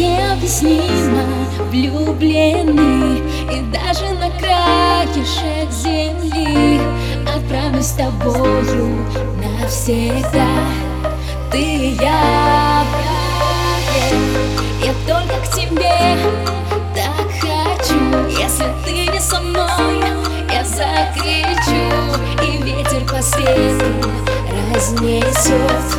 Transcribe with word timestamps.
необъяснимо 0.00 1.22
влюблены 1.70 3.22
И 3.52 3.60
даже 3.72 4.08
на 4.14 4.30
краешек 4.38 5.70
земли. 5.70 6.80
Отправлюсь 7.36 7.86
с 7.86 7.92
тобою 7.92 9.06
навсегда. 9.42 10.48
Ты 11.50 11.60
и 11.60 11.98
я 12.00 12.84
Я 14.82 14.94
только 15.06 15.34
к 15.44 15.54
тебе 15.54 16.16
так 16.94 17.26
хочу. 17.40 18.00
Если 18.28 18.64
ты 18.84 19.12
не 19.12 19.20
со 19.20 19.40
мной, 19.40 20.02
я 20.50 20.64
закричу. 20.64 21.82
И 22.42 22.62
ветер 22.62 23.04
по 23.04 23.22
свету 23.22 23.84
разнесет. 24.74 25.89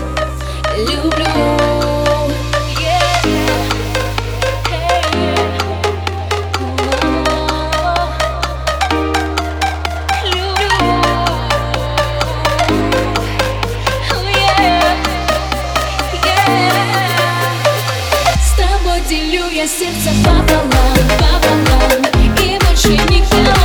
сердце 19.72 20.10
пополам, 20.24 20.70
пополам 21.18 22.02
И 22.44 22.60
больше 22.60 23.00
никто. 23.10 23.61